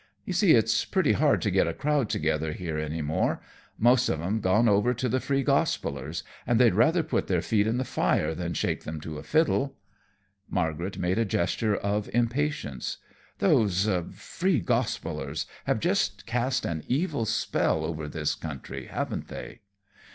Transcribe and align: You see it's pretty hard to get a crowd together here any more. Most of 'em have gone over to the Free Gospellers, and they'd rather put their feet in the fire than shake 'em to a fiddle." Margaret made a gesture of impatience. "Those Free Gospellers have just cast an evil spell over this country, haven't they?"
You 0.25 0.33
see 0.33 0.53
it's 0.53 0.83
pretty 0.83 1.11
hard 1.11 1.43
to 1.43 1.51
get 1.51 1.67
a 1.67 1.75
crowd 1.75 2.09
together 2.09 2.53
here 2.53 2.79
any 2.79 3.03
more. 3.03 3.39
Most 3.77 4.09
of 4.09 4.19
'em 4.19 4.37
have 4.37 4.41
gone 4.41 4.67
over 4.67 4.95
to 4.95 5.07
the 5.07 5.19
Free 5.19 5.43
Gospellers, 5.43 6.23
and 6.47 6.59
they'd 6.59 6.73
rather 6.73 7.03
put 7.03 7.27
their 7.27 7.43
feet 7.43 7.67
in 7.67 7.77
the 7.77 7.83
fire 7.85 8.33
than 8.33 8.55
shake 8.55 8.87
'em 8.87 8.99
to 9.01 9.19
a 9.19 9.23
fiddle." 9.23 9.75
Margaret 10.49 10.97
made 10.97 11.19
a 11.19 11.23
gesture 11.23 11.75
of 11.75 12.09
impatience. 12.15 12.97
"Those 13.37 13.87
Free 14.13 14.59
Gospellers 14.59 15.45
have 15.65 15.79
just 15.79 16.25
cast 16.25 16.65
an 16.65 16.83
evil 16.87 17.25
spell 17.25 17.85
over 17.85 18.07
this 18.07 18.33
country, 18.33 18.87
haven't 18.87 19.27
they?" 19.27 19.59